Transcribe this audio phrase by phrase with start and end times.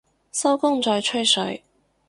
[0.31, 1.63] 收工再吹水